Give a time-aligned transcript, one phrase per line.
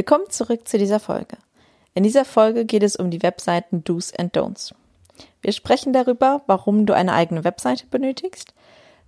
[0.00, 1.36] Willkommen zurück zu dieser Folge.
[1.92, 4.72] In dieser Folge geht es um die Webseiten Do's and Don'ts.
[5.42, 8.54] Wir sprechen darüber, warum du eine eigene Webseite benötigst,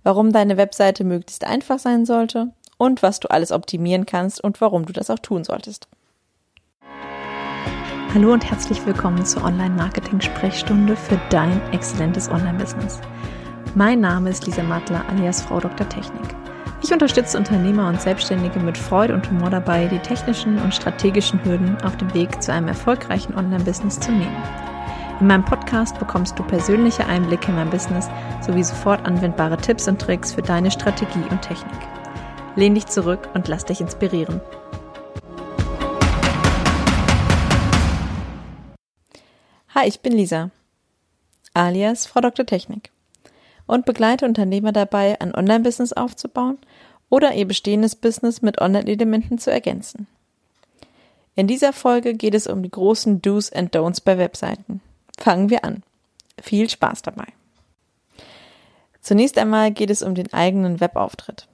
[0.03, 4.85] warum deine Webseite möglichst einfach sein sollte und was du alles optimieren kannst und warum
[4.85, 5.87] du das auch tun solltest.
[8.13, 13.01] Hallo und herzlich willkommen zur Online-Marketing-Sprechstunde für dein exzellentes Online-Business.
[13.73, 15.89] Mein Name ist Lisa Mattler alias Frau Dr.
[15.89, 16.35] Technik.
[16.83, 21.81] Ich unterstütze Unternehmer und Selbstständige mit Freude und Humor dabei, die technischen und strategischen Hürden
[21.81, 24.35] auf dem Weg zu einem erfolgreichen Online-Business zu nehmen.
[25.21, 28.09] In meinem Podcast bekommst du persönliche Einblicke in mein Business
[28.45, 31.71] sowie sofort anwendbare Tipps und Tricks für deine Strategie und Technik.
[32.57, 34.41] Lehn dich zurück und lass dich inspirieren.
[39.73, 40.49] Hi, ich bin Lisa,
[41.53, 42.45] alias Frau Dr.
[42.45, 42.91] Technik
[43.65, 46.57] und begleite Unternehmer dabei, ein Online-Business aufzubauen
[47.13, 50.07] oder ihr bestehendes Business mit Online-Elementen zu ergänzen.
[51.35, 54.81] In dieser Folge geht es um die großen Do's and Don'ts bei Webseiten.
[55.19, 55.83] Fangen wir an.
[56.41, 57.27] Viel Spaß dabei.
[58.99, 61.47] Zunächst einmal geht es um den eigenen Webauftritt.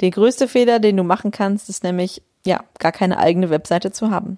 [0.00, 4.10] Der größte Fehler, den du machen kannst, ist nämlich, ja, gar keine eigene Webseite zu
[4.10, 4.36] haben.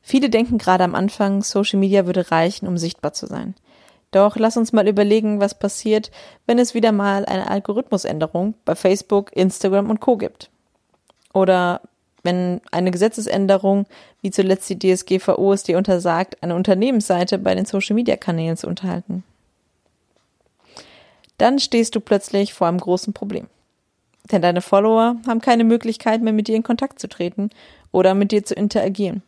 [0.00, 3.54] Viele denken gerade am Anfang, Social Media würde reichen, um sichtbar zu sein.
[4.10, 6.10] Doch lass uns mal überlegen, was passiert,
[6.46, 10.50] wenn es wieder mal eine Algorithmusänderung bei Facebook, Instagram und Co gibt.
[11.32, 11.80] Oder
[12.22, 13.86] wenn eine Gesetzesänderung,
[14.20, 19.22] wie zuletzt die DSGVO es dir untersagt, eine Unternehmensseite bei den Social-Media-Kanälen zu unterhalten.
[21.38, 23.46] Dann stehst du plötzlich vor einem großen Problem.
[24.30, 27.50] Denn deine Follower haben keine Möglichkeit mehr mit dir in Kontakt zu treten
[27.92, 29.22] oder mit dir zu interagieren.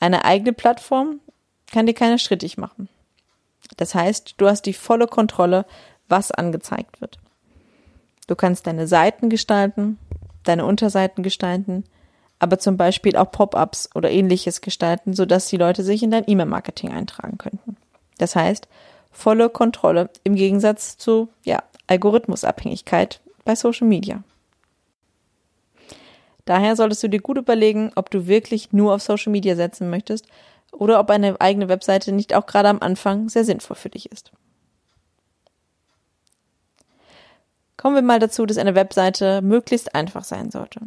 [0.00, 1.20] Eine eigene Plattform
[1.72, 2.88] kann dir keiner strittig machen.
[3.76, 5.66] Das heißt, du hast die volle Kontrolle,
[6.08, 7.18] was angezeigt wird.
[8.28, 9.98] Du kannst deine Seiten gestalten,
[10.44, 11.84] deine Unterseiten gestalten,
[12.38, 16.92] aber zum Beispiel auch Pop-ups oder ähnliches gestalten, sodass die Leute sich in dein E-Mail-Marketing
[16.92, 17.76] eintragen könnten.
[18.18, 18.68] Das heißt,
[19.10, 24.22] volle Kontrolle im Gegensatz zu ja, Algorithmusabhängigkeit bei Social Media.
[26.44, 30.26] Daher solltest du dir gut überlegen, ob du wirklich nur auf Social Media setzen möchtest
[30.72, 34.32] oder ob eine eigene Webseite nicht auch gerade am Anfang sehr sinnvoll für dich ist.
[37.76, 40.80] Kommen wir mal dazu, dass eine Webseite möglichst einfach sein sollte.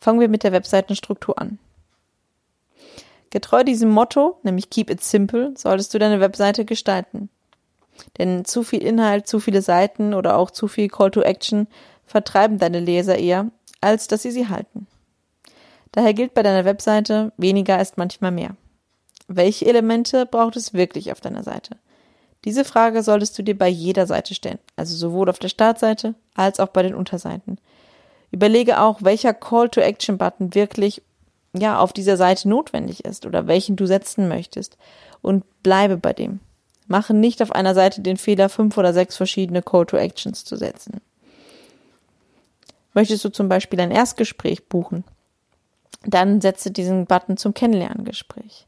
[0.00, 1.58] Fangen wir mit der Webseitenstruktur an.
[3.30, 7.28] Getreu diesem Motto, nämlich Keep it simple, solltest du deine Webseite gestalten.
[8.18, 11.66] Denn zu viel Inhalt, zu viele Seiten oder auch zu viel Call to Action
[12.06, 14.86] vertreiben deine Leser eher, als dass sie sie halten.
[15.92, 18.56] Daher gilt bei deiner Webseite, weniger ist manchmal mehr.
[19.28, 21.76] Welche Elemente braucht es wirklich auf deiner Seite?
[22.44, 26.60] Diese Frage solltest du dir bei jeder Seite stellen, also sowohl auf der Startseite als
[26.60, 27.58] auch bei den Unterseiten.
[28.30, 31.02] Überlege auch, welcher Call-to-Action-Button wirklich
[31.56, 34.76] ja auf dieser Seite notwendig ist oder welchen du setzen möchtest
[35.22, 36.40] und bleibe bei dem.
[36.86, 41.00] Mache nicht auf einer Seite den Fehler, fünf oder sechs verschiedene Call-to-Actions zu setzen.
[42.92, 45.04] Möchtest du zum Beispiel ein Erstgespräch buchen?
[46.04, 48.66] Dann setze diesen Button zum Kennenlerngespräch.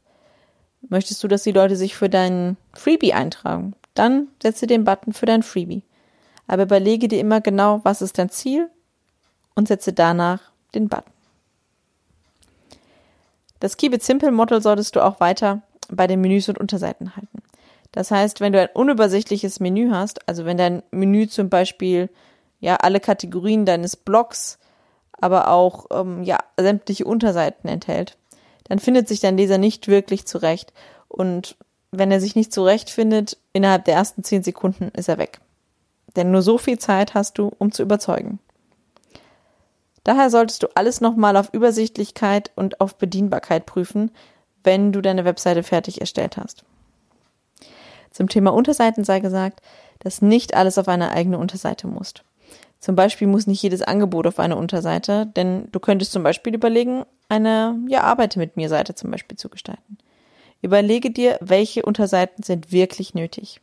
[0.81, 3.73] Möchtest du, dass die Leute sich für dein Freebie eintragen?
[3.93, 5.83] Dann setze den Button für dein Freebie.
[6.47, 8.69] Aber überlege dir immer genau, was ist dein Ziel
[9.55, 10.39] und setze danach
[10.75, 11.11] den Button.
[13.59, 17.41] Das Keep It Simple Model solltest du auch weiter bei den Menüs und Unterseiten halten.
[17.91, 22.09] Das heißt, wenn du ein unübersichtliches Menü hast, also wenn dein Menü zum Beispiel
[22.59, 24.59] ja alle Kategorien deines Blogs,
[25.19, 28.17] aber auch ähm, ja sämtliche Unterseiten enthält,
[28.67, 30.73] dann findet sich dein Leser nicht wirklich zurecht.
[31.07, 31.57] Und
[31.91, 35.39] wenn er sich nicht zurechtfindet, innerhalb der ersten zehn Sekunden ist er weg.
[36.15, 38.39] Denn nur so viel Zeit hast du, um zu überzeugen.
[40.03, 44.11] Daher solltest du alles nochmal auf Übersichtlichkeit und auf Bedienbarkeit prüfen,
[44.63, 46.63] wenn du deine Webseite fertig erstellt hast.
[48.11, 49.61] Zum Thema Unterseiten sei gesagt,
[49.99, 52.13] dass nicht alles auf eine eigene Unterseite muss.
[52.79, 57.05] Zum Beispiel muss nicht jedes Angebot auf eine Unterseite, denn du könntest zum Beispiel überlegen,
[57.29, 59.97] eine Ja, arbeite mit mir Seite zum Beispiel zu gestalten.
[60.61, 63.61] Überlege dir, welche Unterseiten sind wirklich nötig.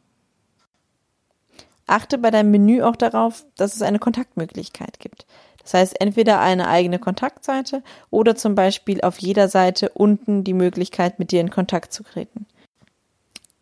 [1.87, 5.27] Achte bei deinem Menü auch darauf, dass es eine Kontaktmöglichkeit gibt.
[5.63, 11.19] Das heißt, entweder eine eigene Kontaktseite oder zum Beispiel auf jeder Seite unten die Möglichkeit,
[11.19, 12.47] mit dir in Kontakt zu treten.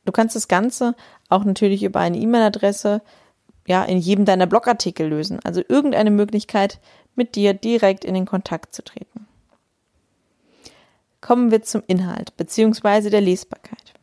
[0.05, 0.95] Du kannst das Ganze
[1.29, 3.03] auch natürlich über eine E-Mail-Adresse
[3.67, 5.39] ja, in jedem deiner Blogartikel lösen.
[5.45, 6.81] Also irgendeine Möglichkeit,
[7.15, 9.22] mit dir direkt in den Kontakt zu treten.
[11.23, 13.09] Kommen wir zum Inhalt bzw.
[13.09, 13.95] der Lesbarkeit.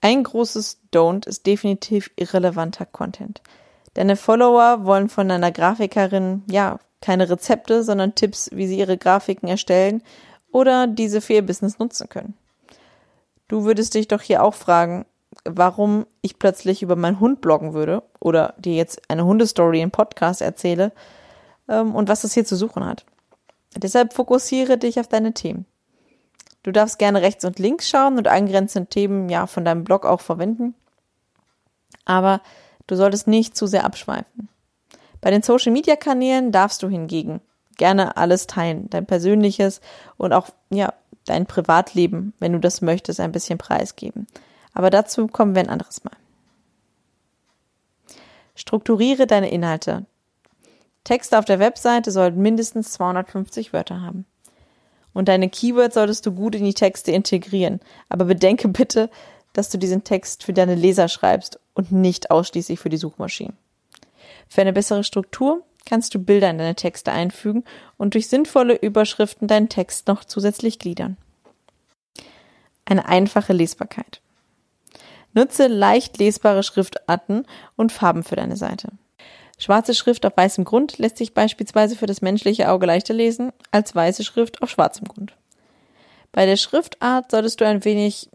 [0.00, 3.40] Ein großes Don't ist definitiv irrelevanter Content.
[3.94, 9.48] Deine Follower wollen von einer Grafikerin, ja, Keine Rezepte, sondern Tipps, wie sie ihre Grafiken
[9.48, 10.02] erstellen
[10.52, 12.34] oder diese für ihr Business nutzen können.
[13.48, 15.04] Du würdest dich doch hier auch fragen,
[15.44, 20.42] warum ich plötzlich über meinen Hund bloggen würde oder dir jetzt eine Hundestory im Podcast
[20.42, 20.92] erzähle
[21.68, 23.04] ähm, und was das hier zu suchen hat.
[23.76, 25.66] Deshalb fokussiere dich auf deine Themen.
[26.62, 30.20] Du darfst gerne rechts und links schauen und angrenzende Themen ja von deinem Blog auch
[30.20, 30.74] verwenden.
[32.04, 32.40] Aber
[32.86, 34.48] du solltest nicht zu sehr abschweifen.
[35.20, 37.40] Bei den Social Media Kanälen darfst du hingegen
[37.76, 39.80] gerne alles teilen, dein persönliches
[40.16, 40.94] und auch ja,
[41.26, 44.26] dein Privatleben, wenn du das möchtest, ein bisschen preisgeben.
[44.72, 46.16] Aber dazu kommen wir ein anderes Mal.
[48.54, 50.06] Strukturiere deine Inhalte.
[51.04, 54.24] Texte auf der Webseite sollten mindestens 250 Wörter haben.
[55.12, 57.80] Und deine Keywords solltest du gut in die Texte integrieren.
[58.08, 59.10] Aber bedenke bitte,
[59.52, 63.56] dass du diesen Text für deine Leser schreibst und nicht ausschließlich für die Suchmaschinen.
[64.48, 67.64] Für eine bessere Struktur kannst du Bilder in deine Texte einfügen
[67.96, 71.16] und durch sinnvolle Überschriften deinen Text noch zusätzlich gliedern.
[72.84, 74.20] Eine einfache Lesbarkeit.
[75.34, 77.46] Nutze leicht lesbare Schriftarten
[77.76, 78.88] und Farben für deine Seite.
[79.62, 83.94] Schwarze Schrift auf weißem Grund lässt sich beispielsweise für das menschliche Auge leichter lesen als
[83.94, 85.36] weiße Schrift auf schwarzem Grund.
[86.32, 88.28] Bei der Schriftart solltest du ein wenig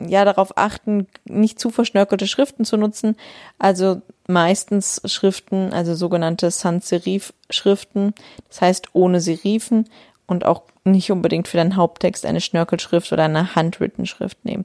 [0.00, 3.16] ja darauf achten, nicht zu verschnörkelte Schriften zu nutzen,
[3.58, 8.14] also meistens Schriften, also sogenannte Sans-Serif-Schriften,
[8.48, 9.90] das heißt ohne Serifen
[10.26, 14.64] und auch nicht unbedingt für deinen Haupttext eine Schnörkelschrift oder eine Handwritten-Schrift nehmen.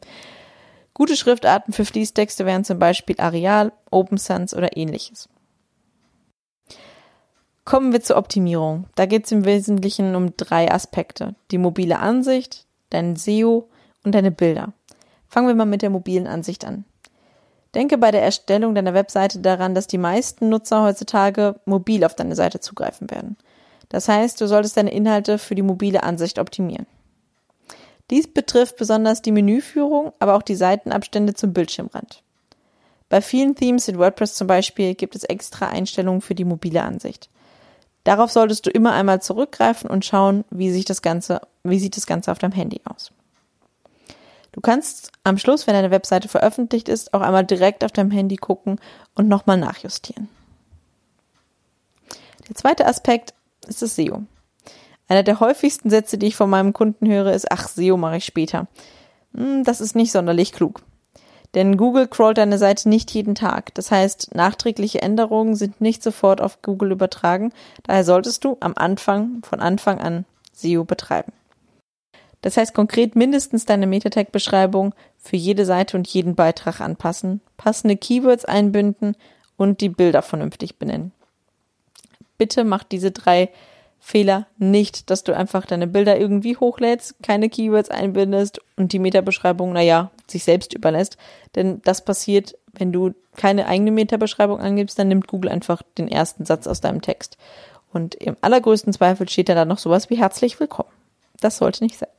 [0.94, 5.28] Gute Schriftarten für Fließtexte wären zum Beispiel Arial, Open Sans oder ähnliches.
[7.70, 8.88] Kommen wir zur Optimierung.
[8.96, 11.36] Da geht es im Wesentlichen um drei Aspekte.
[11.52, 13.70] Die mobile Ansicht, dein SEO
[14.04, 14.74] und deine Bilder.
[15.28, 16.84] Fangen wir mal mit der mobilen Ansicht an.
[17.76, 22.36] Denke bei der Erstellung deiner Webseite daran, dass die meisten Nutzer heutzutage mobil auf deine
[22.36, 23.38] Seite zugreifen werden.
[23.90, 26.88] Das heißt, du solltest deine Inhalte für die mobile Ansicht optimieren.
[28.10, 32.24] Dies betrifft besonders die Menüführung, aber auch die Seitenabstände zum Bildschirmrand.
[33.10, 37.30] Bei vielen Themes in WordPress zum Beispiel gibt es extra Einstellungen für die mobile Ansicht.
[38.04, 42.08] Darauf solltest du immer einmal zurückgreifen und schauen, wie sich das Ganze, wie sieht das
[42.08, 43.12] Ganze auf deinem Handy aus.
[44.52, 48.36] Du kannst am Schluss, wenn deine Webseite veröffentlicht ist, auch einmal direkt auf deinem Handy
[48.36, 48.80] gucken
[49.16, 50.28] und nochmal nachjustieren.
[52.48, 53.34] Der zweite Aspekt
[53.68, 54.24] ist das SEO.
[55.08, 58.26] Einer der häufigsten Sätze, die ich von meinem Kunden höre, ist, ach, SEO mache ich
[58.26, 58.68] später.
[59.36, 60.82] Hm, das ist nicht sonderlich klug.
[61.56, 63.74] Denn Google crawlt deine Seite nicht jeden Tag.
[63.74, 67.52] Das heißt, nachträgliche Änderungen sind nicht sofort auf Google übertragen.
[67.84, 71.32] Daher solltest du am Anfang, von Anfang an SEO betreiben.
[72.42, 78.46] Das heißt konkret mindestens deine Metatag-Beschreibung für jede Seite und jeden Beitrag anpassen, passende Keywords
[78.46, 79.16] einbinden
[79.58, 81.12] und die Bilder vernünftig benennen.
[82.38, 83.50] Bitte mach diese drei
[84.00, 89.74] Fehler nicht, dass du einfach deine Bilder irgendwie hochlädst, keine Keywords einbindest und die Metabeschreibung,
[89.74, 91.18] naja, sich selbst überlässt.
[91.56, 96.46] Denn das passiert, wenn du keine eigene Metabeschreibung angibst, dann nimmt Google einfach den ersten
[96.46, 97.38] Satz aus deinem Text.
[97.92, 100.90] Und im allergrößten Zweifel steht da noch sowas wie herzlich willkommen.
[101.40, 102.10] Das sollte nicht sein.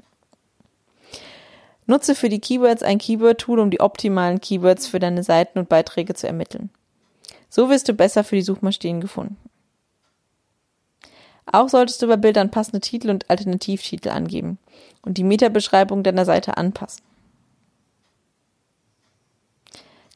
[1.86, 6.14] Nutze für die Keywords ein Keyword-Tool, um die optimalen Keywords für deine Seiten und Beiträge
[6.14, 6.70] zu ermitteln.
[7.48, 9.36] So wirst du besser für die Suchmaschinen gefunden.
[11.52, 14.58] Auch solltest du bei Bildern passende Titel und Alternativtitel angeben
[15.02, 17.02] und die Metabeschreibung deiner Seite anpassen.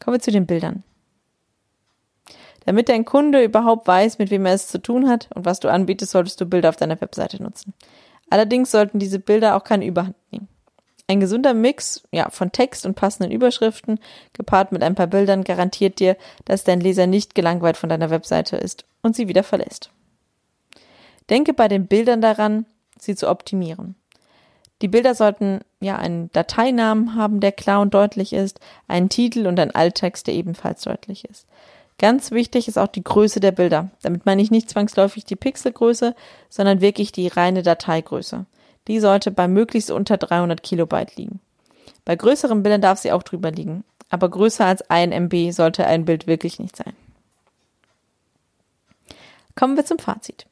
[0.00, 0.84] Kommen wir zu den Bildern.
[2.66, 5.68] Damit dein Kunde überhaupt weiß, mit wem er es zu tun hat und was du
[5.68, 7.74] anbietest, solltest du Bilder auf deiner Webseite nutzen.
[8.30, 10.48] Allerdings sollten diese Bilder auch keine Überhand nehmen.
[11.06, 13.98] Ein gesunder Mix ja, von Text und passenden Überschriften,
[14.32, 18.56] gepaart mit ein paar Bildern, garantiert dir, dass dein Leser nicht gelangweilt von deiner Webseite
[18.56, 19.90] ist und sie wieder verlässt.
[21.30, 22.66] Denke bei den Bildern daran,
[22.98, 23.94] sie zu optimieren.
[24.82, 29.58] Die Bilder sollten ja einen Dateinamen haben, der klar und deutlich ist, einen Titel und
[29.58, 31.46] einen Alttext, der ebenfalls deutlich ist.
[31.98, 33.90] Ganz wichtig ist auch die Größe der Bilder.
[34.02, 36.14] Damit meine ich nicht zwangsläufig die Pixelgröße,
[36.48, 38.46] sondern wirklich die reine Dateigröße.
[38.88, 41.40] Die sollte bei möglichst unter 300 Kilobyte liegen.
[42.04, 46.04] Bei größeren Bildern darf sie auch drüber liegen, aber größer als 1 MB sollte ein
[46.04, 46.94] Bild wirklich nicht sein.
[49.54, 50.46] Kommen wir zum Fazit.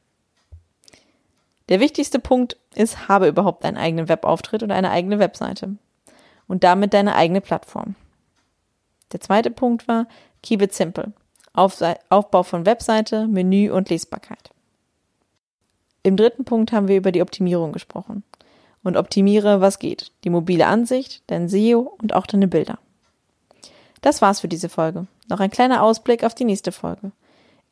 [1.73, 5.75] Der wichtigste Punkt ist, habe überhaupt einen eigenen Webauftritt und eine eigene Webseite.
[6.47, 7.95] Und damit deine eigene Plattform.
[9.11, 10.07] Der zweite Punkt war,
[10.43, 11.13] keep it simple.
[11.53, 14.51] Aufbau von Webseite, Menü und Lesbarkeit.
[16.03, 18.21] Im dritten Punkt haben wir über die Optimierung gesprochen.
[18.83, 20.11] Und optimiere, was geht.
[20.25, 22.77] Die mobile Ansicht, dein SEO und auch deine Bilder.
[24.01, 25.07] Das war's für diese Folge.
[25.27, 27.13] Noch ein kleiner Ausblick auf die nächste Folge.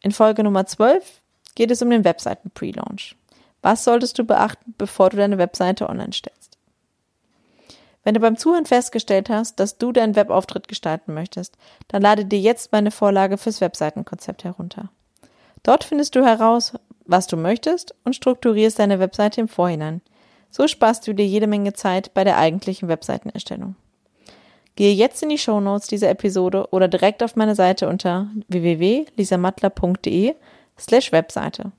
[0.02, 1.22] In Folge Nummer 12
[1.54, 3.16] geht es um den Webseiten-Pre-Launch.
[3.62, 6.58] Was solltest du beachten, bevor du deine Webseite online stellst?
[8.04, 12.40] Wenn du beim Zuhören festgestellt hast, dass du deinen Webauftritt gestalten möchtest, dann lade dir
[12.40, 14.90] jetzt meine Vorlage fürs Webseitenkonzept herunter.
[15.62, 16.74] Dort findest du heraus,
[17.06, 20.02] was du möchtest und strukturierst deine Webseite im Vorhinein.
[20.50, 23.76] So sparst du dir jede Menge Zeit bei der eigentlichen Webseitenerstellung.
[24.76, 30.34] Gehe jetzt in die Shownotes dieser Episode oder direkt auf meine Seite unter www.lisamattler.de
[30.80, 31.72] slash Webseite.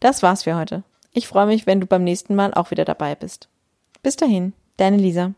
[0.00, 0.82] Das war's für heute.
[1.12, 3.48] Ich freue mich, wenn du beim nächsten Mal auch wieder dabei bist.
[4.02, 5.34] Bis dahin, deine Lisa.